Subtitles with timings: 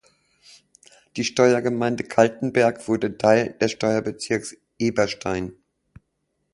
[1.15, 5.53] Die Steuergemeinde Kaltenberg wurde Teil des Steuerbezirks Eberstein.